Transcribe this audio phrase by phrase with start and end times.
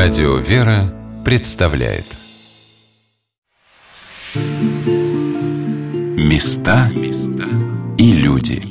[0.00, 2.04] Радио «Вера» представляет
[6.16, 6.92] Места
[7.98, 8.62] и люди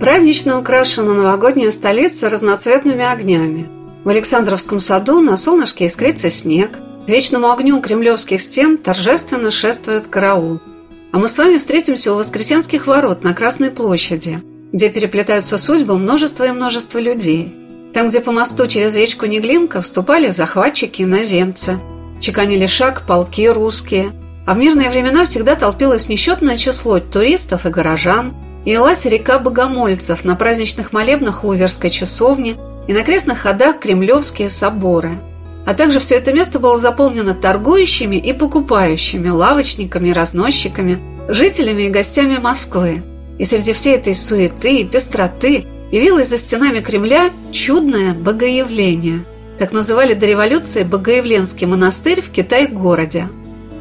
[0.00, 3.68] Празднично украшена новогодняя столица разноцветными огнями.
[4.02, 6.72] В Александровском саду на солнышке искрится снег.
[7.06, 10.60] К вечному огню кремлевских стен торжественно шествует караул–
[11.12, 16.44] а мы с вами встретимся у Воскресенских ворот на Красной площади, где переплетаются судьбы множества
[16.44, 17.54] и множества людей.
[17.92, 21.78] Там, где по мосту через речку Неглинка вступали захватчики и наземцы,
[22.18, 24.12] чеканили шаг полки русские,
[24.46, 30.24] а в мирные времена всегда толпилось несчетное число туристов и горожан, и лилась река богомольцев
[30.24, 32.56] на праздничных молебнах у Уверской часовни
[32.88, 35.18] и на крестных ходах Кремлевские соборы–
[35.64, 42.38] а также все это место было заполнено торгующими и покупающими, лавочниками, разносчиками, жителями и гостями
[42.38, 43.02] Москвы.
[43.38, 49.24] И среди всей этой суеты и пестроты явилось за стенами Кремля чудное богоявление.
[49.58, 53.28] Так называли до революции Богоявленский монастырь в Китай-городе.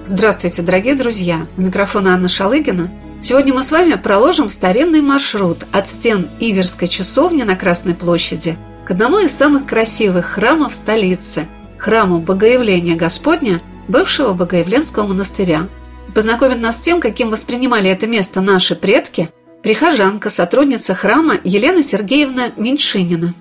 [0.03, 1.47] Здравствуйте, дорогие друзья!
[1.57, 2.91] У микрофона Анна Шалыгина.
[3.21, 8.91] Сегодня мы с вами проложим старинный маршрут от стен Иверской часовни на Красной площади к
[8.91, 11.45] одному из самых красивых храмов столицы–
[11.81, 15.67] храму Богоявления Господня, бывшего Богоявленского монастыря.
[16.13, 19.29] Познакомит нас с тем, каким воспринимали это место наши предки,
[19.63, 23.33] прихожанка, сотрудница храма Елена Сергеевна Меньшинина.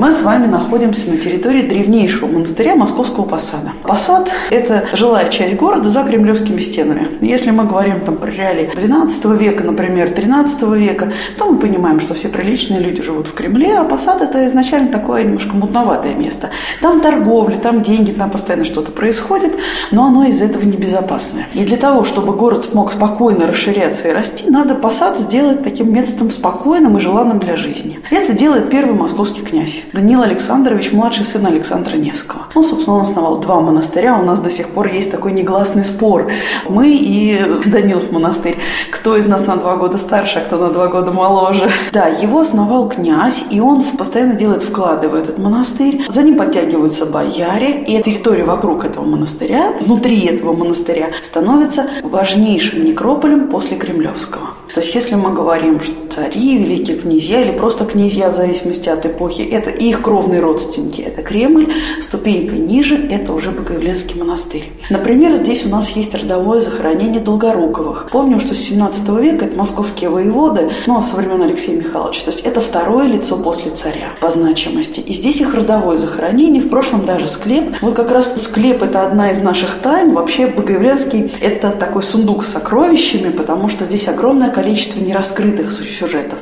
[0.00, 3.72] Мы с вами находимся на территории древнейшего монастыря Московского Посада.
[3.82, 7.08] Посад– это жилая часть города за кремлевскими стенами.
[7.20, 12.14] Если мы говорим там про реалии XII века, например, XIII века, то мы понимаем, что
[12.14, 16.50] все приличные люди живут в Кремле, а Посад– это изначально такое немножко мутноватое место.
[16.80, 19.52] Там торговля, там деньги, там постоянно что-то происходит,
[19.90, 21.48] но оно из этого небезопасное.
[21.52, 26.30] И для того, чтобы город смог спокойно расширяться и расти, надо Посад сделать таким местом
[26.30, 28.00] спокойным и желанным для жизни.
[28.10, 32.42] Это делает первый московский князь Данил Александрович, младший сын Александра Невского.
[32.54, 34.18] Ну, собственно, он основал два монастыря.
[34.18, 36.30] У нас до сих пор есть такой негласный спор.
[36.68, 38.58] Мы и Данилов монастырь.
[38.90, 41.70] Кто из нас на два года старше, а кто на два года моложе.
[41.92, 46.04] Да, его основал князь, и он постоянно делает вклады в этот монастырь.
[46.08, 53.48] За ним подтягиваются бояре, и территория вокруг этого монастыря, внутри этого монастыря, становится важнейшим некрополем
[53.48, 54.59] после Кремлевского.
[54.74, 59.06] То есть, если мы говорим, что цари, великие князья или просто князья, в зависимости от
[59.06, 64.72] эпохи, это их кровные родственники, это Кремль, ступенька ниже– это уже Богоявленский монастырь.
[64.90, 68.08] Например, здесь у нас есть родовое захоронение Долгоруковых.
[68.10, 72.24] Помним, что с 17 века это московские воеводы, ну, со времен Алексея Михайловича.
[72.24, 75.00] То есть, это второе лицо после царя по значимости.
[75.00, 77.76] И здесь их родовое захоронение, в прошлом даже склеп.
[77.80, 80.12] Вот как раз склеп– это одна из наших тайн.
[80.12, 86.40] Вообще, Богоявленский– это такой сундук с сокровищами, потому что здесь огромное количество нераскрытых сюжетов.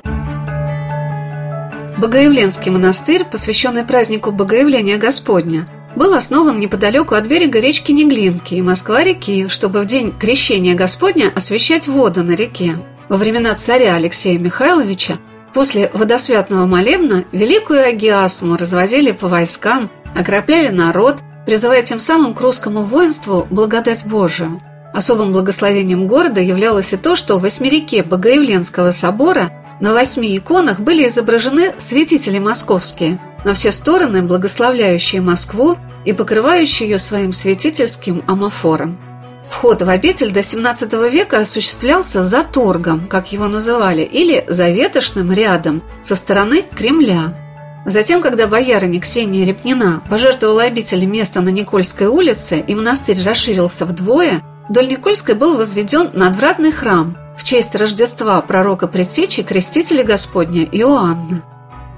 [1.98, 9.46] Богоявленский монастырь, посвященный празднику Богоявления Господня, был основан неподалеку от берега речки Неглинки и Москва-реки,
[9.46, 12.78] чтобы в день крещения Господня освещать воду на реке.
[13.08, 15.18] Во времена царя Алексея Михайловича
[15.54, 22.82] после водосвятного молебна великую агиасму развозили по войскам, окропляли народ, призывая тем самым к русскому
[22.82, 24.60] воинству благодать Божию.
[24.98, 31.06] Особым благословением города являлось и то, что в восьмереке Богоявленского собора на восьми иконах были
[31.06, 38.98] изображены святители московские, на все стороны благословляющие Москву и покрывающие ее своим святительским амофором.
[39.48, 45.32] Вход в обитель до XVII века осуществлялся за торгом, как его называли, или за ветошным
[45.32, 47.38] рядом со стороны Кремля.
[47.86, 54.42] Затем, когда боярыня Ксения Репнина пожертвовала обители место на Никольской улице и монастырь расширился вдвое–
[54.68, 61.42] Вдоль Никольской был возведен надвратный храм в честь Рождества пророка Предтечи Крестителя Господня Иоанна.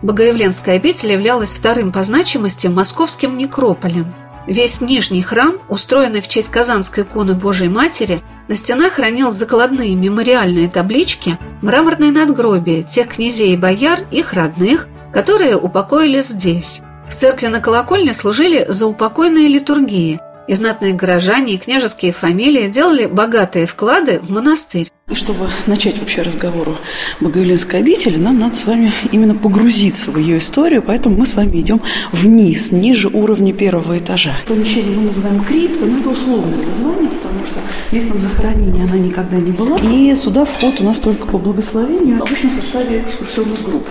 [0.03, 4.15] Богоявленская обитель являлась вторым по значимости московским некрополем.
[4.47, 10.69] Весь нижний храм, устроенный в честь Казанской иконы Божией Матери, на стенах хранил закладные мемориальные
[10.69, 16.81] таблички, мраморные надгробия тех князей и бояр, их родных, которые упокоились здесь.
[17.09, 23.67] В церкви на колокольне служили заупокойные литургии– и знатные горожане, и княжеские фамилии делали богатые
[23.67, 24.89] вклады в монастырь.
[25.09, 26.79] И чтобы начать вообще разговор о
[27.21, 31.61] Богоявленской обители, нам надо с вами именно погрузиться в ее историю, поэтому мы с вами
[31.61, 31.81] идем
[32.11, 34.35] вниз, ниже уровня первого этажа.
[34.49, 39.53] Помещение мы называем крипто, но это условное название, потому что местом захоронения она никогда не
[39.53, 39.79] была.
[39.79, 43.87] И сюда вход у нас только по благословению, обычно в составе экскурсионных групп.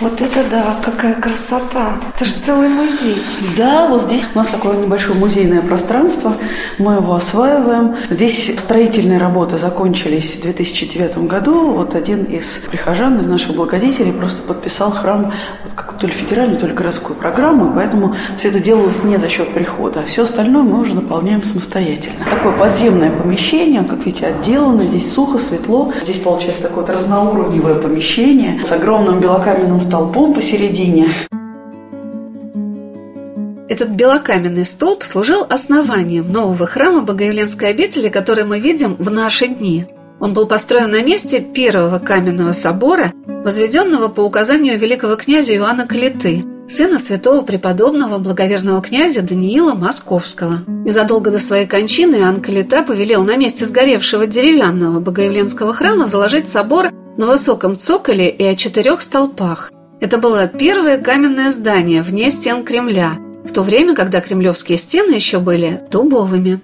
[0.00, 2.00] Вот это да, какая красота.
[2.16, 3.22] Это же целый музей.
[3.56, 6.36] Да, вот здесь у нас такое небольшое музейное пространство.
[6.78, 7.94] Мы его осваиваем.
[8.10, 11.72] Здесь строительные работы закончились в 2009 году.
[11.72, 15.32] Вот один из прихожан, из наших благодетелей просто подписал храм
[15.62, 19.28] вот как то ли федеральную, то ли городскую программу, поэтому все это делалось не за
[19.28, 22.24] счет прихода, а все остальное мы уже наполняем самостоятельно.
[22.28, 25.92] Такое подземное помещение, как видите, отделано, здесь сухо, светло.
[26.02, 31.08] Здесь получается такое вот разноуровневое помещение с огромным белокаменным столбом посередине.
[33.68, 39.86] Этот белокаменный столб служил основанием нового храма Богоявленской обители, который мы видим в наши дни.
[40.20, 46.44] Он был построен на месте первого каменного собора, возведенного по указанию великого князя Иоанна Калиты,
[46.66, 50.62] сына святого преподобного благоверного князя Даниила Московского.
[50.66, 56.90] Незадолго до своей кончины Иоанн Калита повелел на месте сгоревшего деревянного Богоявленского храма заложить собор
[57.16, 59.70] на высоком цоколе и о четырех столпах.
[60.04, 65.38] Это было первое каменное здание вне стен Кремля, в то время, когда кремлевские стены еще
[65.38, 66.60] были дубовыми.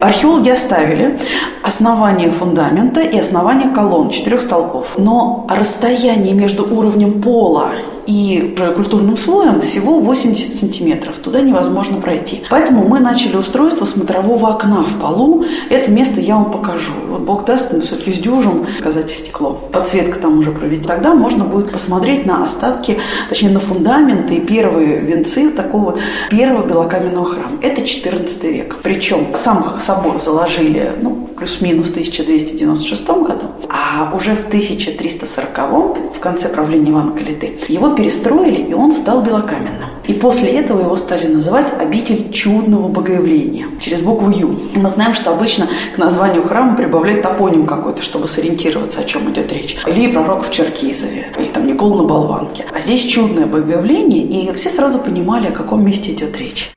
[0.00, 1.18] Археологи оставили
[1.62, 4.96] основание фундамента и основание колонн четырех столпов.
[4.96, 7.72] Но расстояние между уровнем пола
[8.06, 11.16] и культурным слоем всего 80 сантиметров.
[11.18, 12.42] Туда невозможно пройти.
[12.50, 15.44] Поэтому мы начали устройство смотрового окна в полу.
[15.68, 16.92] Это место я вам покажу.
[17.08, 19.52] Вот Бог даст, мы все-таки сдюжим сказать стекло.
[19.70, 20.88] Подсветка там уже проведена.
[20.88, 22.98] Тогда можно будет посмотреть на остатки,
[23.28, 25.98] точнее на фундаменты и первые венцы такого
[26.30, 27.58] первого белокаменного храма.
[27.62, 28.78] Это 14 век.
[28.82, 36.48] Причем сам собор заложили, ну, плюс-минус в 1296 году, а уже в 1340 в конце
[36.48, 39.90] правления Ивана Калиты его перестроили, и он стал белокаменным.
[40.04, 44.60] И после этого его стали называть обитель чудного богоявления через букву Ю.
[44.74, 49.52] Мы знаем, что обычно к названию храма прибавляют топоним какой-то, чтобы сориентироваться, о чем идет
[49.52, 49.76] речь.
[49.86, 52.64] Или пророк в Черкизове, или там Никол на Болванке.
[52.72, 56.70] А здесь чудное богоявление, и все сразу понимали, о каком месте идет речь.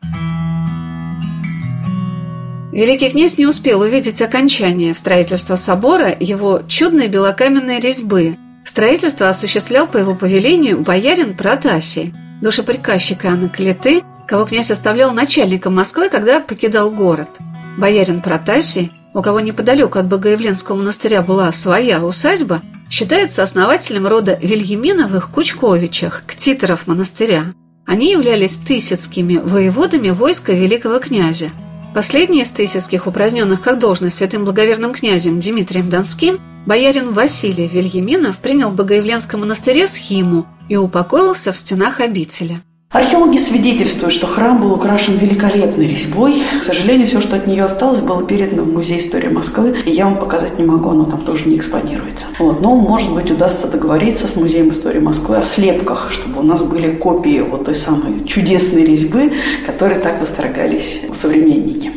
[2.73, 8.35] Великий князь не успел увидеть окончание строительства собора его чудной белокаменной резьбы.
[8.65, 16.09] Строительство осуществлял по его повелению боярин Протасий, душеприказчик Анны Клеты, кого князь оставлял начальником Москвы,
[16.09, 17.29] когда покидал город.
[17.77, 25.29] Боярин Протасий, у кого неподалеку от Богоявленского монастыря была своя усадьба, считается основателем рода Вильяминовых
[25.29, 27.53] Кучковичах, ктиторов монастыря.
[27.85, 31.51] Они являлись тысяцкими воеводами войска великого князя–
[31.94, 38.69] Последний из тысяцких, упраздненных как должность святым благоверным князем Дмитрием Донским, боярин Василий Вильяминов принял
[38.69, 42.63] в Богоявленском монастыре схиму и упокоился в стенах обители.
[42.94, 46.44] Археологи свидетельствуют, что храм был украшен великолепной резьбой.
[46.60, 50.06] К сожалению, все, что от нее осталось, было передано в Музей истории Москвы, и я
[50.06, 52.28] вам показать не могу, оно там тоже не экспонируется.
[52.38, 52.62] Вот.
[52.62, 56.92] Но, может быть, удастся договориться с Музеем истории Москвы о слепках, чтобы у нас были
[56.92, 59.34] копии вот той самой чудесной резьбы,
[59.66, 61.92] которые так восторгались современники.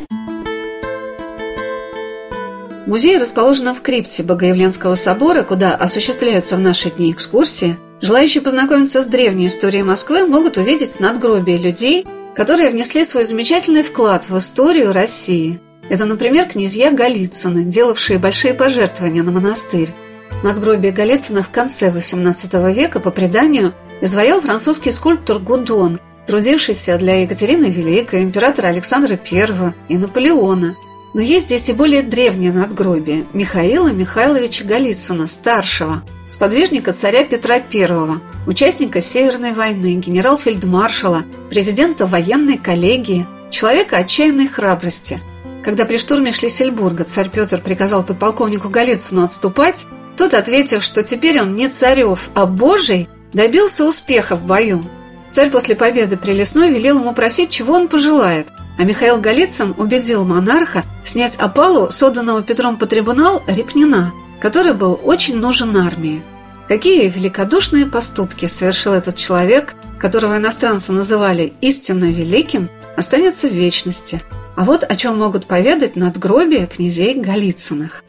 [2.87, 9.07] Музей расположен в крипте Богоявленского собора, куда осуществляются в наши дни экскурсии, Желающие познакомиться с
[9.07, 15.59] древней историей Москвы могут увидеть надгробия людей, которые внесли свой замечательный вклад в историю России.
[15.89, 19.95] Это, например, князья Голицыны, делавшие большие пожертвования на монастырь.
[20.43, 23.73] Надгробие Голицына в конце XVIII века, по преданию,
[24.03, 30.77] изваял французский скульптор Гудон, трудившийся для Екатерины Великой, императора Александра I и Наполеона.
[31.15, 38.21] Но есть здесь и более древнее надгробие– Михаила Михайловича Голицына, старшего– сподвижника царя Петра I,
[38.47, 45.21] участника Северной войны, генерал-фельдмаршала, президента военной коллегии, человека отчаянной храбрости.
[45.62, 51.56] Когда при штурме Шлиссельбурга царь Петр приказал подполковнику Голицыну отступать, тот, ответив, что теперь он
[51.56, 54.83] не царев, а божий, добился успеха в бою.
[55.28, 58.47] Царь после победы при Лесной велел ему просить, чего он пожелает,
[58.78, 65.37] а Михаил Голицын убедил монарха снять опалу, созданного Петром по трибунал, Репнина– который был очень
[65.37, 66.23] нужен армии.
[66.69, 74.21] Какие великодушные поступки совершил этот человек, которого иностранцы называли истинно великим, останется в вечности.
[74.57, 78.02] А вот о чем могут поведать надгробия князей Голицыных.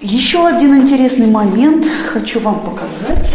[0.00, 3.30] Еще один интересный момент хочу вам показать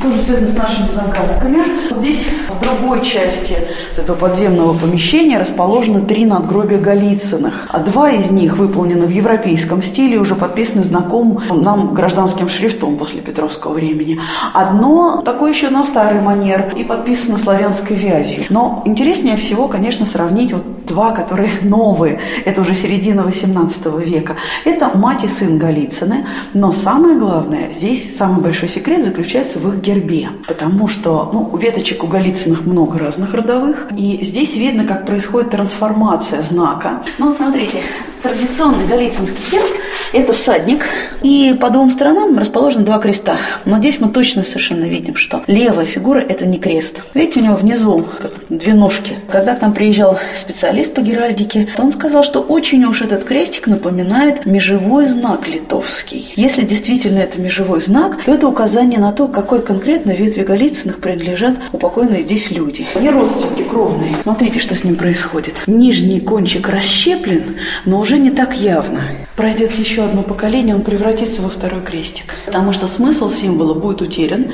[0.00, 1.58] тоже связано с нашими загадками.
[1.96, 3.56] Здесь, в другой части
[3.96, 7.66] этого подземного помещения, расположены три надгробия Голицыных.
[7.68, 13.20] А два из них выполнены в европейском стиле, уже подписаны знакомым нам гражданским шрифтом после
[13.20, 14.18] Петровского времени.
[14.52, 18.44] Одно такое еще на старый манер и подписано славянской вязью.
[18.50, 24.36] Но интереснее всего, конечно, сравнить вот два, которые новые, это уже середина XVIII века.
[24.64, 29.80] Это мать и сын Голицыны, но самое главное, здесь самый большой секрет заключается в их
[29.80, 35.50] гербе, потому что ну, веточек у Голицыных много разных родовых, и здесь видно, как происходит
[35.50, 37.02] трансформация знака.
[37.18, 37.78] Ну вот смотрите,
[38.22, 39.70] традиционный голицынский герб–
[40.12, 40.86] это всадник,
[41.22, 43.38] и по двум сторонам расположены два креста.
[43.64, 47.02] Но здесь мы точно совершенно видим, что левая фигура– это не крест.
[47.14, 49.18] Видите, у него внизу как две ножки.
[49.30, 53.66] Когда к нам приезжал специалист по геральдике, то он сказал, что очень уж этот крестик
[53.66, 56.32] напоминает межевой знак литовский.
[56.36, 61.54] Если действительно это межевой знак, то это указание на то, какой конкретно ветви Голицыных принадлежат
[61.72, 62.86] упокоенные здесь люди.
[62.94, 64.16] Они родственники кровные.
[64.22, 65.54] Смотрите, что с ним происходит.
[65.66, 69.02] Нижний кончик расщеплен, но не так явно.
[69.36, 72.34] Пройдет еще одно поколение, он превратится во второй крестик.
[72.46, 74.52] Потому что смысл символа будет утерян,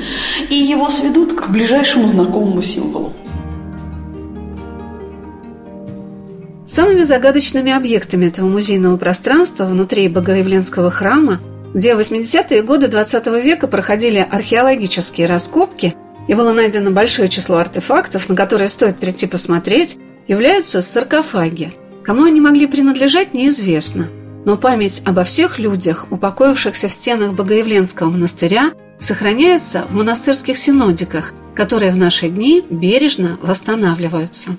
[0.49, 3.13] и его сведут к ближайшему знакомому символу.
[6.65, 11.39] Самыми загадочными объектами этого музейного пространства внутри Богоявленского храма,
[11.73, 15.95] где в 80-е годы 20 века проходили археологические раскопки
[16.27, 19.97] и было найдено большое число артефактов, на которые стоит прийти посмотреть,
[20.27, 21.73] являются саркофаги.
[22.05, 24.07] Кому они могли принадлежать, неизвестно.
[24.45, 31.91] Но память обо всех людях, упокоившихся в стенах Богоявленского монастыря, сохраняется в монастырских синодиках, которые
[31.91, 34.51] в наши дни бережно восстанавливаются.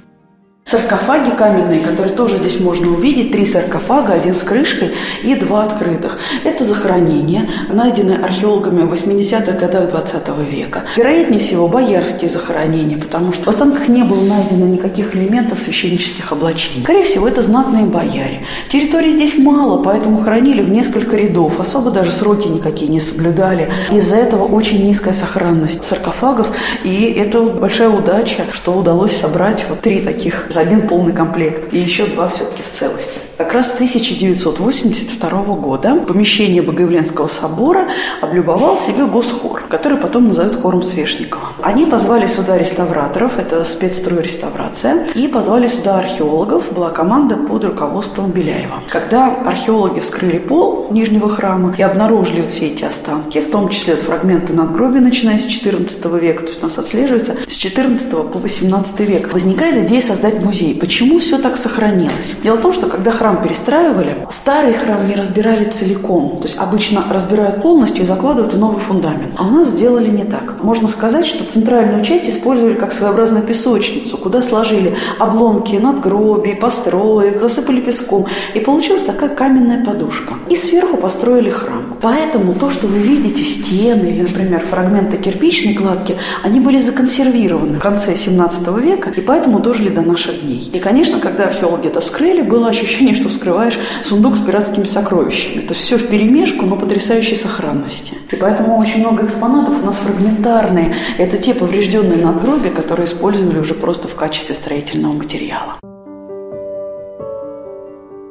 [0.68, 3.30] Саркофаги каменные, которые тоже здесь можно увидеть.
[3.30, 6.18] Три саркофага, один с крышкой и два открытых.
[6.42, 10.82] Это захоронения, найденные археологами в 80-х годах 20 века.
[10.96, 16.82] Вероятнее всего, боярские захоронения, потому что в останках не было найдено никаких элементов священнических облачений.
[16.82, 18.40] Скорее всего, это знатные бояре.
[18.68, 21.60] Территории здесь мало, поэтому хоронили в несколько рядов.
[21.60, 23.70] Особо даже сроки никакие не соблюдали.
[23.92, 26.48] Из-за этого очень низкая сохранность саркофагов.
[26.82, 32.06] И это большая удача, что удалось собрать вот три таких один полный комплект, и еще
[32.06, 33.20] два все-таки в целости.
[33.36, 37.88] Как раз с 1982 года помещение Богоявленского собора
[38.22, 41.52] облюбовал себе госхор, который потом назовут хором Свешникова.
[41.62, 48.30] Они позвали сюда реставраторов, это спецстрой реставрация, и позвали сюда археологов, была команда под руководством
[48.30, 48.82] Беляева.
[48.88, 53.96] Когда археологи вскрыли пол Нижнего храма и обнаружили вот все эти останки, в том числе
[53.96, 59.04] фрагменты надгробия, начиная с XIV века, то есть у нас отслеживается с XIV по XVIII
[59.04, 60.74] век, возникает идея создать музей.
[60.74, 62.34] Почему все так сохранилось?
[62.42, 66.38] Дело в том, что когда храм перестраивали, старый храм не разбирали целиком.
[66.40, 69.34] То есть обычно разбирают полностью и закладывают новый фундамент.
[69.36, 70.62] А у нас сделали не так.
[70.62, 77.80] Можно сказать, что центральную часть использовали как своеобразную песочницу, куда сложили обломки надгробий, построек, засыпали
[77.80, 78.26] песком.
[78.54, 80.34] И получилась такая каменная подушка.
[80.48, 81.96] И сверху построили храм.
[82.00, 87.82] Поэтому то, что вы видите, стены или, например, фрагменты кирпичной кладки, они были законсервированы в
[87.82, 90.70] конце 17 века и поэтому дожили до наших дней.
[90.72, 95.62] И, конечно, когда археологи это вскрыли, было ощущение, что вскрываешь сундук с пиратскими сокровищами.
[95.62, 98.14] То есть все в перемешку, но потрясающей сохранности.
[98.30, 100.94] И поэтому очень много экспонатов у нас фрагментарные.
[101.18, 105.76] Это те поврежденные надгробия, которые использовали уже просто в качестве строительного материала.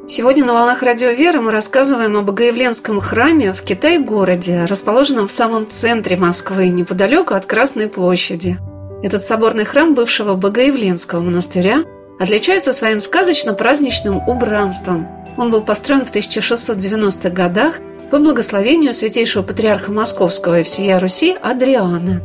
[0.08, 5.68] Сегодня на «Волнах Радио Веры» мы рассказываем о Богоявленском храме в Китай-городе, расположенном в самом
[5.68, 8.56] центре Москвы, неподалеку от Красной площади.
[9.02, 11.84] Этот соборный храм бывшего Богоявленского монастыря
[12.18, 15.08] отличается своим сказочно-праздничным убранством.
[15.36, 17.80] Он был построен в 1690-х годах
[18.10, 22.22] по благословению святейшего патриарха Московского и всея Руси Адриана.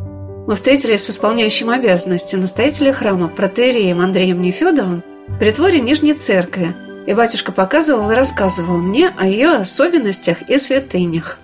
[0.47, 6.75] Мы встретились с исполняющим обязанности настоятеля храма протеереем Андреем Нефедовым в притворе Нижней Церкви,
[7.07, 11.39] и батюшка показывал и рассказывал мне о ее особенностях и святынях.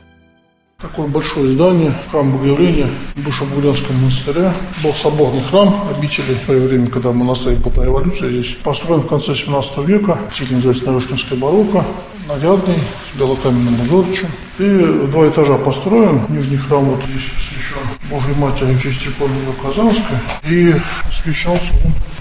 [0.79, 4.53] Такое большое здание, храм Богоявления бывшего Богоявленского монастыря.
[4.83, 8.55] Был соборный храм обители в свое время, когда в монастыре была революция здесь.
[8.63, 11.83] Построен в конце 17 века, стиль называется Нарышкинская барокко,
[12.27, 12.75] нарядный,
[13.11, 14.27] с белокаменным узорчем.
[14.59, 16.21] И два этажа построен.
[16.29, 17.79] Нижний храм вот здесь посвящен
[18.11, 20.17] Божьей Матери Иконе Казанской.
[20.47, 20.75] И
[21.09, 21.73] освящался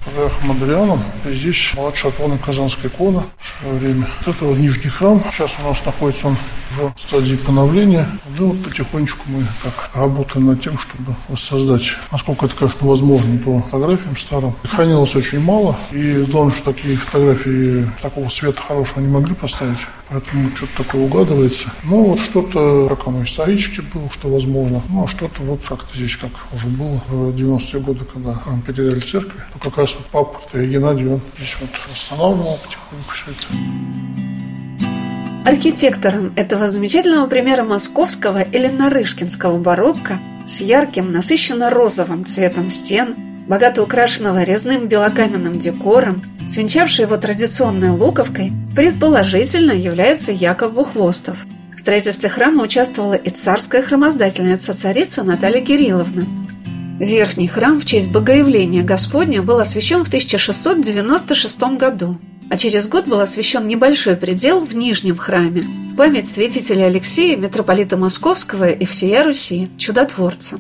[0.07, 1.03] Патриархом Андрианом.
[1.25, 4.07] Здесь младшая от Казанская икона в свое время.
[4.25, 5.23] Вот это вот нижний храм.
[5.33, 6.37] Сейчас у нас находится он
[6.77, 8.09] в стадии поновления.
[8.39, 13.61] Ну, вот потихонечку мы так работаем над тем, чтобы воссоздать, насколько это, конечно, возможно, по
[13.63, 14.55] фотографиям старым.
[14.63, 15.77] Хранилось очень мало.
[15.91, 19.79] И главное, что такие фотографии такого света хорошего не могли поставить.
[20.09, 21.69] Поэтому что-то такое угадывается.
[21.83, 24.81] Ну, вот что-то, как оно исторически было, что возможно.
[24.89, 29.01] Ну, а что-то вот как-то здесь, как уже было в 90-е годы, когда храм передали
[29.01, 33.47] церкви, то как раз вот папа Геннадий, он здесь вот восстанавливал потихоньку все это.
[35.49, 43.15] Архитектором этого замечательного примера московского или нарышкинского барокко с ярким, насыщенно розовым цветом стен,
[43.47, 51.39] богато украшенного резным белокаменным декором, свинчавший его традиционной луковкой, предположительно является Яков Бухвостов.
[51.77, 56.27] В строительстве храма участвовала и царская храмоздательница царица Наталья Кирилловна.
[56.99, 63.21] Верхний храм в честь Богоявления Господня был освящен в 1696 году, а через год был
[63.21, 69.69] освящен небольшой предел в Нижнем храме в память святителя Алексея, митрополита Московского и всея Руси,
[69.77, 70.59] чудотворца.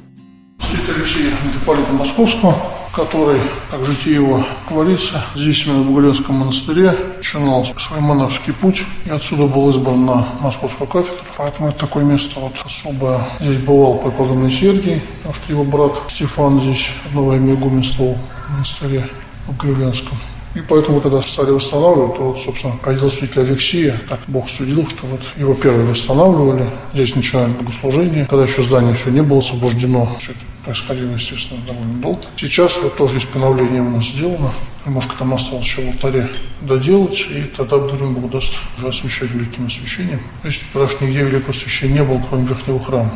[0.61, 2.55] Святитель Алексея, митрополита Московского,
[2.93, 3.39] который,
[3.71, 9.47] как житие его говорится, здесь именно в Бугаленском монастыре начинал свой монашеский путь и отсюда
[9.47, 11.19] был избран на Московскую кафедру.
[11.37, 13.21] Поэтому это такое место вот особое.
[13.41, 18.17] Здесь бывал преподобный Сергий, потому что его брат Стефан здесь одно время игуменствовал
[18.49, 19.07] в монастыре
[19.47, 20.17] в Кривленском.
[20.57, 25.07] И поэтому, когда стали восстанавливать, то, вот, собственно, кадил святителя Алексея, так Бог судил, что
[25.07, 26.67] вот его первые восстанавливали.
[26.95, 28.25] Здесь начинаем богослужение.
[28.25, 32.23] Когда еще здание все не было освобождено, все это происходило, естественно, довольно долго.
[32.37, 34.51] Сейчас вот тоже есть поновление у нас сделано.
[34.87, 36.31] Немножко там осталось еще в алтаре
[36.63, 40.21] доделать, и тогда будем, Бог даст, уже освящать великим освящением.
[40.41, 43.13] То есть, потому что нигде великого освящения не было, кроме верхнего храма.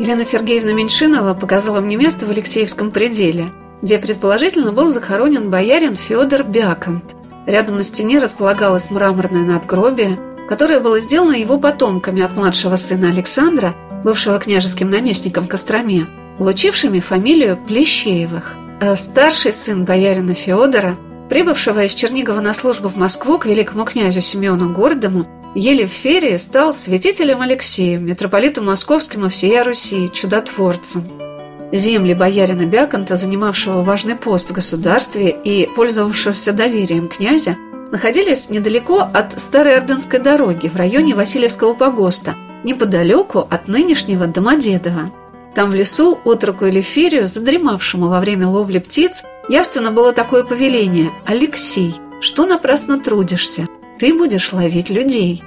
[0.00, 3.50] Елена Сергеевна Меньшинова показала мне место в Алексеевском пределе–
[3.82, 7.14] где предположительно был захоронен боярин Федор Бяконт.
[7.46, 10.18] Рядом на стене располагалось мраморное надгробие,
[10.48, 16.06] которое было сделано его потомками от младшего сына Александра, бывшего княжеским наместником в Костроме,
[16.38, 18.54] получившими фамилию Плещеевых.
[18.80, 20.96] А старший сын боярина Федора,
[21.28, 26.36] прибывшего из Чернигова на службу в Москву к великому князю Семену Гордому, еле в ферии
[26.36, 31.27] стал святителем Алексеем, митрополиту московским и всея Руси, чудотворцем.
[31.72, 37.56] Земли боярина Бяконта, занимавшего важный пост в государстве и пользовавшегося доверием князя,
[37.92, 45.12] находились недалеко от Старой Ордынской дороги в районе Васильевского погоста, неподалеку от нынешнего Домодедова.
[45.54, 51.94] Там в лесу отроку Элефирию, задремавшему во время ловли птиц, явственно было такое повеление «Алексей,
[52.20, 53.66] что напрасно трудишься?
[53.98, 55.42] Ты будешь ловить людей».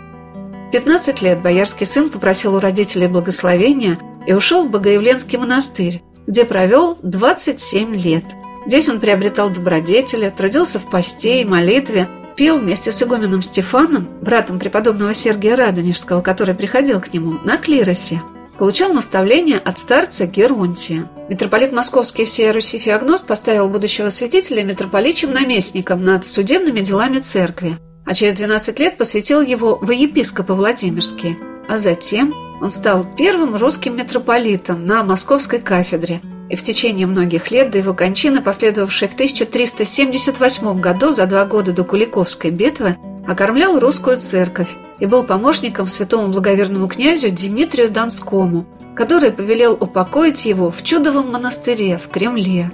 [0.72, 3.98] 15 лет боярский сын попросил у родителей благословения
[4.28, 8.24] и ушел в Богоявленский монастырь, где провел 27 лет.
[8.66, 14.60] Здесь он приобретал добродетели, трудился в посте и молитве, пел вместе с игуменом Стефаном, братом
[14.60, 18.22] преподобного Сергия Радонежского, который приходил к нему, на клиросе.
[18.58, 21.10] Получал наставление от старца Геронтия.
[21.30, 28.14] Митрополит Московский всей Руси Феогност поставил будущего святителя митрополичьим наместником над судебными делами церкви, а
[28.14, 34.86] через 12 лет посвятил его во епископы Владимирские, а затем он стал первым русским митрополитом
[34.86, 41.12] на Московской кафедре и в течение многих лет до его кончины, последовавшей в 1378 году,
[41.12, 42.98] за два года до Куликовской битвы,
[43.28, 50.70] окормлял русскую церковь и был помощником святому благоверному князю Дмитрию Донскому, который повелел упокоить его
[50.70, 52.72] в чудовом монастыре в Кремле.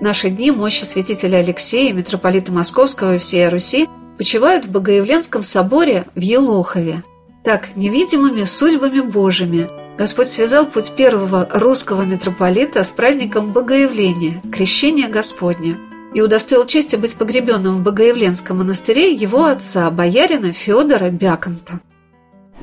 [0.00, 6.04] В наши дни мощи святителя Алексея, митрополита Московского и всей Руси, почивают в Богоявленском соборе
[6.14, 7.04] в Елохове–
[7.42, 15.76] так, невидимыми судьбами Божьими Господь связал путь первого русского митрополита с праздником Богоявления, Крещения Господня,
[16.14, 21.80] и удостоил чести быть погребенным в Богоявленском монастыре его отца, боярина Федора Бяконта.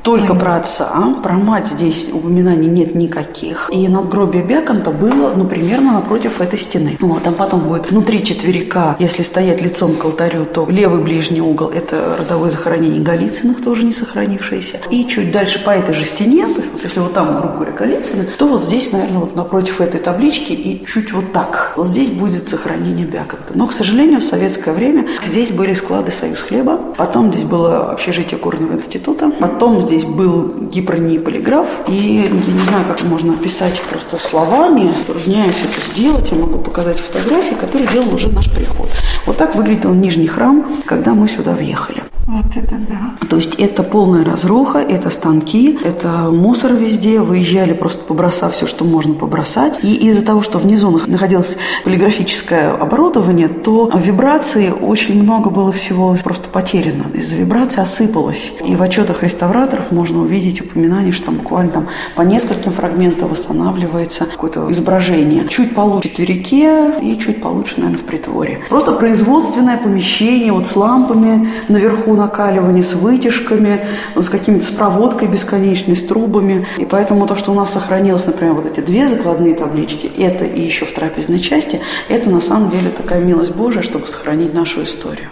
[0.04, 0.90] Только про отца,
[1.22, 3.70] про мать здесь упоминаний нет никаких.
[3.72, 6.98] И надгробие Беконта было, ну, примерно напротив этой стены.
[7.00, 11.42] Ну, а там потом будет внутри четверика, если стоять лицом к алтарю, то левый ближний
[11.42, 14.80] угол– это родовое захоронение Голицыных, тоже не сохранившееся.
[14.90, 18.48] И чуть дальше по этой же стене, вот если вот там, грубо говоря, Голицыны, то
[18.48, 21.74] вот здесь, наверное, вот напротив этой таблички и чуть вот так.
[21.76, 23.54] Вот здесь будет захоронение Беконта.
[23.54, 28.40] Но, к сожалению, в советское время здесь были склады «Союз хлеба», потом здесь было общежитие
[28.40, 34.18] Горного института, потом здесь был гипроний полиграф, и я не знаю, как можно описать просто
[34.18, 38.90] словами, трудняюсь это сделать, я могу показать фотографии, которые делал уже наш приход.
[39.26, 42.04] Вот так выглядел нижний храм, когда мы сюда въехали.
[42.28, 43.26] Вот это да.
[43.30, 47.22] То есть это полная разруха, это станки, это мусор везде.
[47.22, 49.80] Выезжали просто побросав все, что можно побросать.
[49.82, 56.50] И из-за того, что внизу находилось полиграфическое оборудование, то вибрации очень много было всего просто
[56.50, 57.06] потеряно.
[57.14, 58.52] Из-за вибрации осыпалось.
[58.66, 61.88] И в отчетах реставраторов можно увидеть упоминание, что там буквально там
[62.18, 65.48] по нескольким фрагментам восстанавливается какое-то изображение.
[65.48, 68.60] Чуть получше в четверике и чуть получше, наверное, в притворе.
[68.68, 75.96] Просто производственное помещение вот с лампами наверху накаливания, с вытяжками, с какими-то с проводкой бесконечной,
[75.96, 76.66] с трубами.
[76.78, 80.62] И поэтому то, что у нас сохранилось, например, вот эти две закладные таблички, это и
[80.62, 85.30] еще в трапезной части, это на самом деле такая милость Божия, чтобы сохранить нашу историю.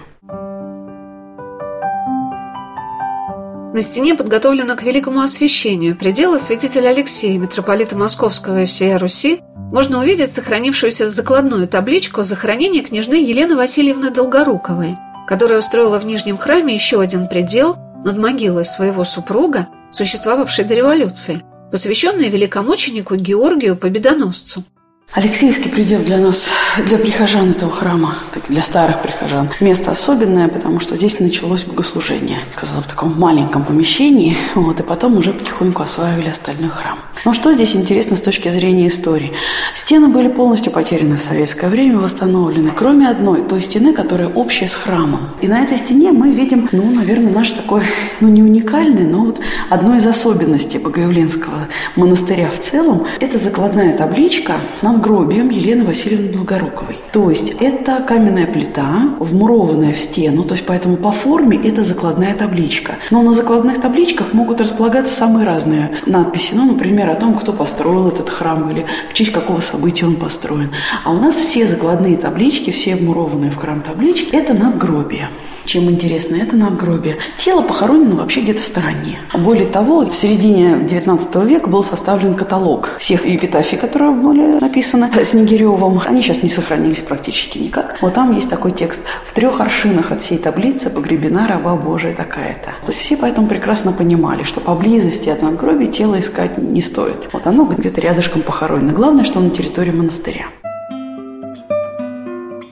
[3.76, 9.42] На стене подготовлено к великому освящению предела святителя Алексея, митрополита Московского и всей Руси,
[9.74, 14.96] можно увидеть сохранившуюся закладную табличку захоронения княжны Елены Васильевны Долгоруковой,
[15.28, 21.42] которая устроила в Нижнем храме еще один предел над могилой своего супруга, существовавшей до революции,
[21.72, 24.64] посвященный великомученику Георгию Победоносцу.
[25.14, 26.50] Алексеевский предел для нас,
[26.86, 28.16] для прихожан этого храма,
[28.50, 32.40] для старых прихожан, место особенное, потому что здесь началось богослужение.
[32.54, 37.00] Сказала, в таком маленьком помещении, вот, и потом уже потихоньку осваивали остальной храм.
[37.24, 39.32] Но что здесь интересно с точки зрения истории?
[39.74, 44.76] Стены были полностью потеряны в советское время, восстановлены, кроме одной, той стены, которая общая с
[44.76, 45.30] храмом.
[45.42, 47.84] И на этой стене мы видим, ну, наверное, наш такой,
[48.20, 49.40] ну, не уникальный, но вот
[49.70, 57.00] одной из особенностей Богоявленского монастыря в целом, это закладная табличка на надгробием Елены Васильевны Долгоруковой.
[57.12, 62.34] То есть это каменная плита, вмурованная в стену, то есть поэтому по форме это закладная
[62.34, 62.96] табличка.
[63.12, 66.54] Но на закладных табличках могут располагаться самые разные надписи.
[66.54, 70.72] Ну, например, о том, кто построил этот храм или в честь какого события он построен.
[71.04, 75.30] А у нас все закладные таблички, все вмурованные в храм таблички, это надгробие.
[75.66, 77.18] Чем интересно это надгробие?
[77.38, 79.20] Тело похоронено вообще где-то в стороне.
[79.34, 86.02] Более того, в середине XIX века был составлен каталог всех эпитафий, которые были написаны Снегиревым.
[86.06, 87.98] Они сейчас не сохранились практически никак.
[88.02, 89.02] Вот там есть такой текст.
[89.26, 92.72] В трех аршинах от всей таблицы погребена раба Божия такая-то.
[92.86, 97.30] То есть все поэтому прекрасно понимали, что поблизости от надгробия тело искать не стоит.
[97.34, 98.94] Вот оно где-то рядышком похоронено.
[98.94, 100.46] Главное, что на территории монастыря.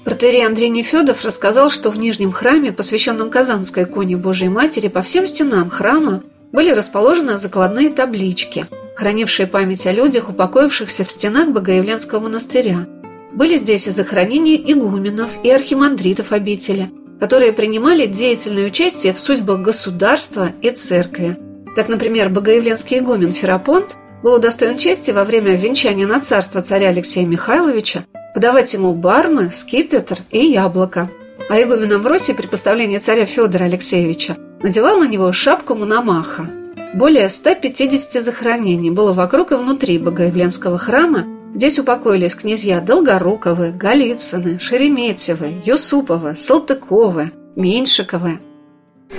[0.04, 5.26] Протерей Андрей Нефедов рассказал, что в Нижнем храме, посвященном Казанской иконе Божией Матери, по всем
[5.26, 12.86] стенам храма были расположены закладные таблички, хранившие память о людях, упокоившихся в стенах Богоявленского монастыря.
[13.34, 20.52] Были здесь и захоронения игуменов и архимандритов обители, которые принимали деятельное участие в судьбах государства
[20.62, 21.38] и церкви.
[21.76, 27.26] Так, например, богоявленский игумен Ферапонт был удостоен чести во время венчания на царство царя Алексея
[27.26, 31.12] Михайловича подавать ему бармы, скипетр и яблоко.
[31.50, 36.50] А игумен Амвросий при поставлении царя Федора Алексеевича надевал на него шапку Мономаха.
[36.96, 41.26] Более 150 захоронений было вокруг и внутри Богоявленского храма.
[41.54, 48.40] Здесь упокоились князья Долгоруковы, Голицыны, Шереметьевы, Юсуповы, Салтыковы, Меньшиковы.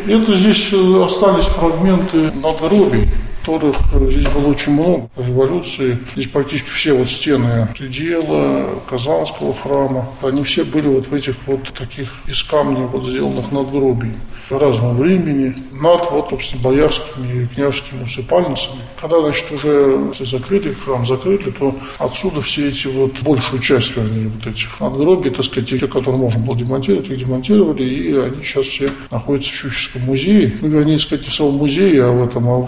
[0.09, 3.09] Это здесь остались фрагменты надгробий
[3.45, 3.77] которых
[4.11, 5.99] здесь было очень много по революции.
[6.15, 11.73] Здесь практически все вот стены предела, Казанского храма, они все были вот в этих вот
[11.75, 14.13] таких из камня вот сделанных надгробий
[14.51, 18.81] разного времени над вот, собственно, боярскими и княжескими усыпальницами.
[19.01, 24.47] Когда, значит, уже закрыли храм, закрыли, то отсюда все эти вот, большую часть, вернее, вот
[24.47, 28.91] этих надгробий, так сказать, те, которые можно было демонтировать, их демонтировали, и они сейчас все
[29.11, 30.57] находятся в Щучевском музее.
[30.61, 32.67] Ну, вернее, сказать, не в самом музее, а в этом, а в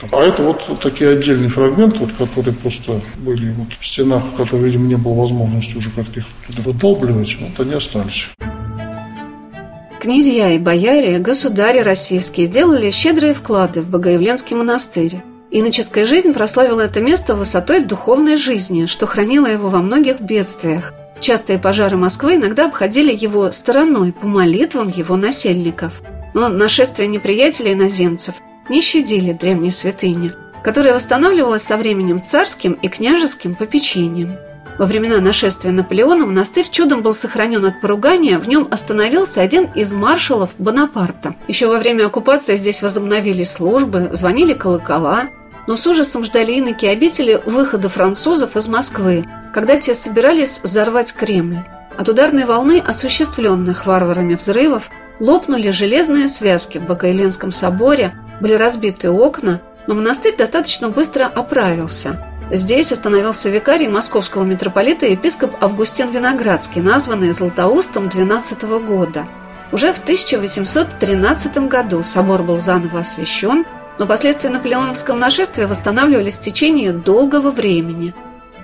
[0.00, 0.10] там.
[0.12, 4.66] А это вот такие отдельные фрагменты, вот, которые просто были вот в стенах, в которых,
[4.66, 6.76] видимо, не было возможности уже как-то их туда вот
[7.66, 8.28] они остались.
[10.06, 15.20] Князья и бояре, государи российские делали щедрые вклады в Богоявленский монастырь.
[15.50, 20.94] Иноческая жизнь прославила это место высотой духовной жизни, что хранило его во многих бедствиях.
[21.18, 26.00] Частые пожары Москвы иногда обходили его стороной по молитвам его насельников.
[26.34, 28.36] Но нашествие неприятелей иноземцев
[28.68, 30.30] не щадили древней святыни,
[30.62, 34.36] которая восстанавливалась со временем царским и княжеским попечением.
[34.78, 39.94] Во времена нашествия Наполеона монастырь чудом был сохранен от поругания, в нем остановился один из
[39.94, 41.34] маршалов Бонапарта.
[41.48, 45.30] Еще во время оккупации здесь возобновили службы, звонили колокола,
[45.66, 51.60] но с ужасом ждали иноки обители выхода французов из Москвы, когда те собирались взорвать Кремль.
[51.96, 58.12] От ударной волны, осуществленных варварами взрывов, лопнули железные связки в Богоявленском соборе,
[58.42, 66.10] были разбиты окна, но монастырь достаточно быстро оправился– Здесь остановился викарий московского митрополита епископ Августин
[66.10, 69.26] Виноградский, названный Златоустом 12 года.
[69.72, 73.66] Уже в 1813 году собор был заново освящен,
[73.98, 78.14] но последствия наполеоновского нашествия восстанавливались в течение долгого времени.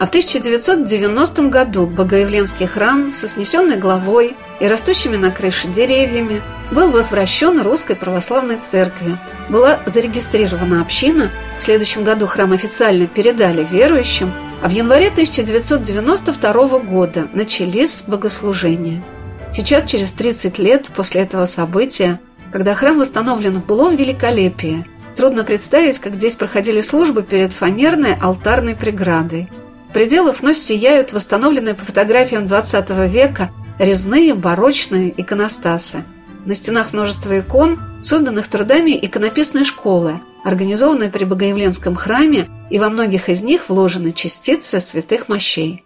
[0.03, 6.91] А в 1990 году Богоявленский храм со снесенной главой и растущими на крыше деревьями был
[6.91, 9.17] возвращен Русской Православной Церкви.
[9.49, 17.29] Была зарегистрирована община– в следующем году храм официально передали верующим, а в январе 1992 года
[17.33, 19.05] начались богослужения.
[19.53, 22.19] Сейчас, через 30 лет после этого события,
[22.51, 24.85] когда храм восстановлен в былом великолепии,
[25.15, 29.49] трудно представить, как здесь проходили службы перед фанерной алтарной преградой.
[29.93, 36.03] В пределах вновь сияют восстановленные по фотографиям XX века резные барочные иконостасы.
[36.47, 43.29] На стенах множество икон, созданных трудами иконописной школы– организованные при Богоявленском храме, и во многих
[43.29, 45.85] из них вложены частицы святых мощей.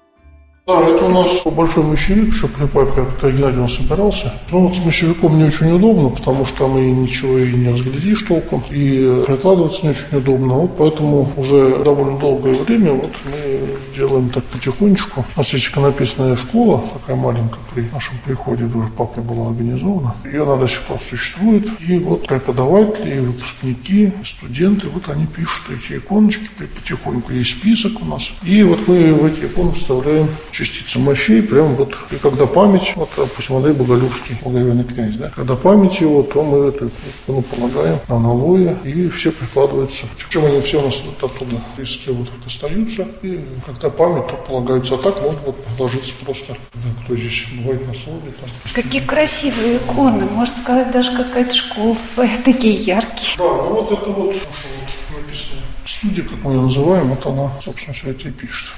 [0.66, 4.34] Да, это у нас большой мощевик, что при папе как-то Геннадий он собирался.
[4.50, 8.22] Ну вот с мощевиком не очень удобно, потому что там и ничего и не разглядишь
[8.22, 10.54] толком, и прикладываться не очень удобно.
[10.54, 13.60] Вот поэтому уже довольно долгое время вот мы
[13.94, 15.24] делаем так потихонечку.
[15.36, 20.16] У нас есть иконописная школа, такая маленькая, при нашем приходе уже папой была организована.
[20.24, 21.68] Ее она до сих пор существует.
[21.86, 28.02] И вот преподаватели, и выпускники, и студенты, вот они пишут эти иконочки, потихоньку есть список
[28.02, 28.32] у нас.
[28.42, 33.10] И вот мы в эти иконы вставляем частица мощей, прям вот, и когда память, вот,
[33.16, 36.90] допустим, Андрей Боголюбский, благоверный князь, да, когда память его, то мы эту
[37.26, 38.16] икону полагаем на
[38.84, 40.06] и все прикладываются.
[40.16, 44.94] Причем они все у нас вот оттуда листки вот остаются, и когда память, то полагаются,
[44.94, 48.32] а так можно вот предложиться просто, да, кто здесь бывает на службе.
[48.40, 48.48] Там.
[48.72, 53.36] Какие красивые иконы, можно сказать, даже какая-то школа своя, такие яркие.
[53.36, 57.92] Да, ну вот это вот, что написано, студия, как мы ее называем, вот она, собственно,
[57.92, 58.70] все это и пишет.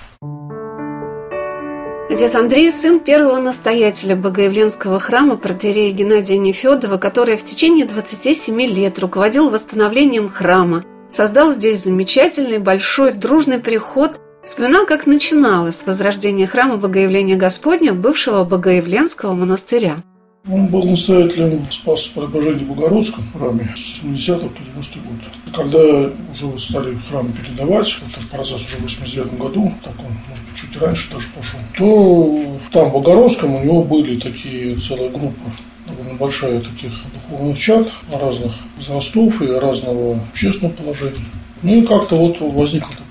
[2.10, 8.98] Отец Андрей– сын первого настоятеля Богоявленского храма протерея Геннадия Нефедова, который в течение 27 лет
[8.98, 17.36] руководил восстановлением храма, создал здесь замечательный, большой, дружный приход, вспоминал, как начиналось возрождение храма Богоявления
[17.36, 20.02] Господня, бывшего Богоявленского монастыря.
[20.46, 25.54] Он был настоятелем Спаса Преображения Богородском храме с 70 по 90 год.
[25.54, 30.56] Когда уже стали храм передавать, этот процесс уже в 89 году, так он, может быть,
[30.56, 35.50] чуть раньше даже пошел, то там в Богородском у него были такие целая группа
[35.86, 41.24] довольно большая таких духовных чат разных возрастов и разного общественного положения.
[41.62, 43.07] Ну и как-то вот возникло такое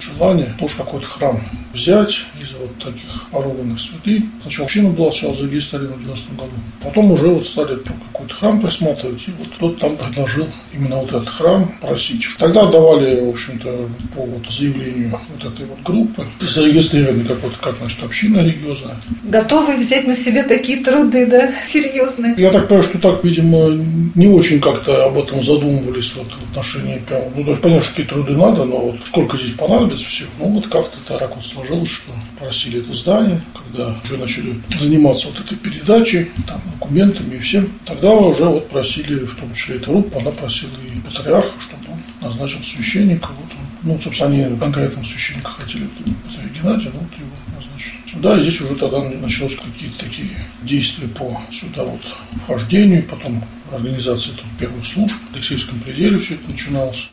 [0.00, 4.24] желание, тоже какой-то храм взять из вот таких порубанных святых.
[4.42, 6.52] Сначала община была сразу зарегистрирована в 90 году.
[6.82, 7.92] Потом уже вот стали ну,
[8.30, 12.24] какой-то храм присматривать, и вот кто-то там предложил именно вот этот храм просить.
[12.38, 17.76] Тогда давали, в общем-то, по вот заявлению вот этой вот группы, зарегистрированы как вот, как,
[17.78, 18.96] значит, община религиозная.
[19.24, 22.34] Готовы взять на себя такие труды, да, серьезные?
[22.36, 23.68] Я так понимаю, что так, видимо,
[24.14, 27.90] не очень как-то об этом задумывались вот в отношении прямо, ну, то есть, понятно, что
[27.90, 31.90] какие труды надо, но вот сколько здесь понадобится всего, ну, вот как-то так вот сложилось,
[31.90, 33.40] что просили это здание,
[33.70, 39.24] когда уже начали заниматься вот этой передачей, там, документами и всем, тогда уже вот просили,
[39.24, 43.66] в том числе это РУП, она просила и патриарха, чтобы он назначил священника, вот он,
[43.82, 48.22] ну, собственно, они конкретного священника хотели, вот, Патриарх Геннадия, ну, вот его назначили.
[48.22, 50.30] Да, здесь уже тогда началось какие-то такие
[50.62, 52.00] действия по сюда вот
[52.44, 57.10] вхождению, потом организация тут первых служб, в Алексеевском пределе все это начиналось.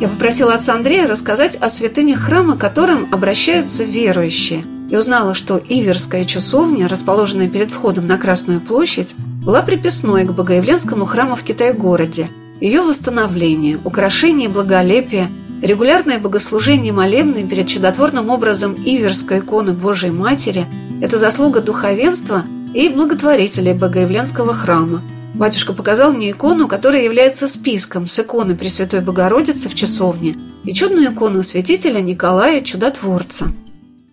[0.00, 5.56] Я попросила отца Андрея рассказать о святынях храма, к которым обращаются верующие, и узнала, что
[5.56, 12.28] Иверская часовня, расположенная перед входом на Красную площадь, была приписной к Богоявленскому храму в Китай-городе.
[12.60, 15.30] Ее восстановление, украшение и благолепие,
[15.62, 20.66] регулярное богослужение молебны перед чудотворным образом Иверской иконы Божией Матери–
[21.00, 25.00] это заслуга духовенства и благотворителей Богоявленского храма–
[25.34, 31.10] Батюшка показал мне икону, которая является списком с иконы Пресвятой Богородицы в часовне и чудную
[31.10, 33.50] икону святителя Николая Чудотворца.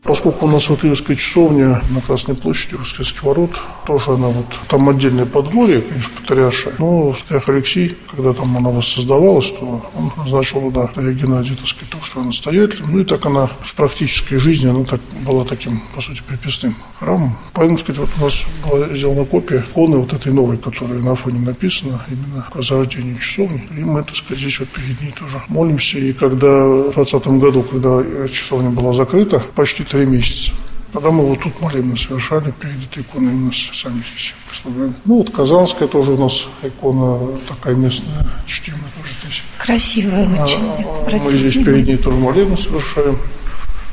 [0.04, 4.88] Поскольку у нас вот Иверская часовня на Красной площади Воскресских ворот, тоже она вот, там
[4.88, 10.88] отдельное подгорье, конечно, патриарша, но Стях Алексей, когда там она воссоздавалась, то он назначил туда
[10.88, 14.70] Тарья Геннадия, так сказать, то, что она настоятелем, ну и так она в практической жизни,
[14.70, 17.38] она так была таким, по сути, приписным храмом.
[17.54, 21.40] Поэтому, сказать, вот у нас была сделана копия иконы вот этой новой, которая на фоне
[21.40, 26.00] написана, именно к возрождению часовни, и мы, так сказать, здесь вот перед ней тоже молимся,
[26.00, 30.52] и когда в 2020 году, когда часовня была закрыта, почти три месяца.
[30.94, 34.94] Когда мы вот тут молебны совершали перед этой иконой, у нас сами здесь прославляли.
[35.06, 39.44] Ну, вот Казанская тоже у нас икона такая местная, чтимая тоже здесь.
[39.58, 40.60] Красивая очень.
[40.60, 43.20] А, мы здесь перед ней тоже молебны совершаем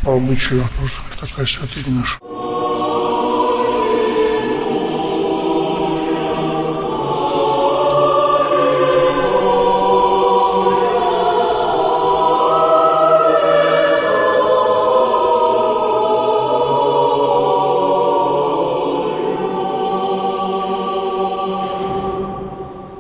[0.03, 0.63] по обычаю.
[0.81, 2.19] Тоже такая святыня наша.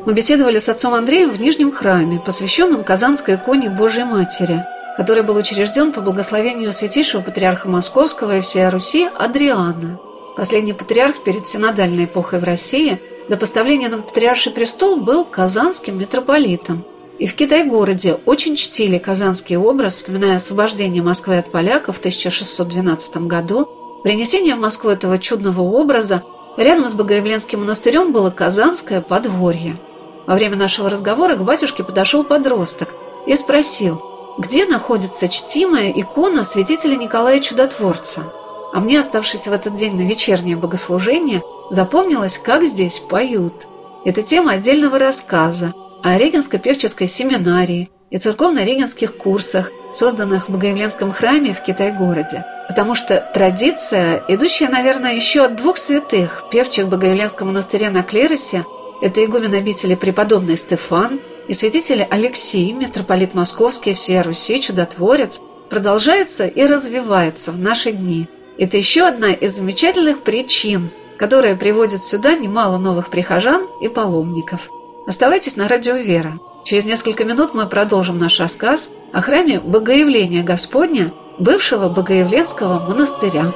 [0.06, 4.64] Мы беседовали с отцом Андреем в Нижнем храме, посвященном Казанской иконе Божьей Матери,
[4.96, 9.98] который был учрежден по благословению святейшего патриарха Московского и всей Руси Адриана.
[10.36, 16.84] Последний патриарх перед синодальной эпохой в России до поставления на патриарший престол был казанским митрополитом.
[17.18, 23.68] И в Китай-городе очень чтили казанский образ, вспоминая освобождение Москвы от поляков в 1612 году,
[24.04, 26.22] принесение в Москву этого чудного образа
[26.56, 29.78] Рядом с Богоявленским монастырем было Казанское подворье.
[30.26, 32.94] Во время нашего разговора к батюшке подошел подросток
[33.26, 34.02] и спросил,
[34.38, 38.32] где находится чтимая икона святителя Николая Чудотворца.
[38.72, 43.66] А мне, оставшись в этот день на вечернее богослужение, запомнилось, как здесь поют.
[44.04, 51.62] Это тема отдельного рассказа о Регенско-певческой семинарии и церковно-регенских курсах, созданных в Богоявленском храме в
[51.62, 52.44] Китай-городе.
[52.68, 58.64] Потому что традиция, идущая, наверное, еще от двух святых, певчих в Богоявленском монастыре на Клеросе,
[59.02, 66.64] это игумен обители преподобный Стефан и святитель Алексий, митрополит Московский, всея Руси, чудотворец, продолжается и
[66.64, 68.28] развивается в наши дни.
[68.58, 74.70] Это еще одна из замечательных причин, которая приводит сюда немало новых прихожан и паломников.
[75.06, 76.38] Оставайтесь на радио «Вера».
[76.64, 83.52] Через несколько минут мы продолжим наш рассказ о храме Богоявления Господня, бывшего Богоявленского монастыря.